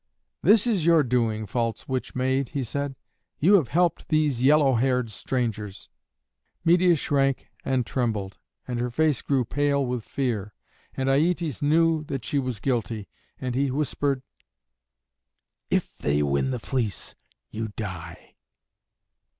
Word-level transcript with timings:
"This 0.41 0.65
is 0.65 0.83
your 0.83 1.03
doing, 1.03 1.45
false 1.45 1.87
witch 1.87 2.15
maid," 2.15 2.49
he 2.57 2.63
said; 2.63 2.95
"you 3.37 3.53
have 3.53 3.67
helped 3.67 4.07
these 4.07 4.41
yellow 4.41 4.73
haired 4.73 5.11
strangers." 5.11 5.91
Medeia 6.65 6.95
shrank 6.97 7.51
and 7.63 7.85
trembled, 7.85 8.39
and 8.67 8.79
her 8.79 8.89
face 8.89 9.21
grew 9.21 9.45
pale 9.45 9.85
with 9.85 10.03
fear, 10.03 10.55
and 10.95 11.07
Aietes 11.07 11.61
knew 11.61 12.03
that 12.05 12.25
she 12.25 12.39
was 12.39 12.59
guilty, 12.59 13.09
and 13.39 13.53
he 13.53 13.69
whispered, 13.69 14.23
"If 15.69 15.95
they 15.99 16.23
win 16.23 16.49
the 16.49 16.57
fleece, 16.57 17.13
you 17.51 17.67
die." 17.67 18.37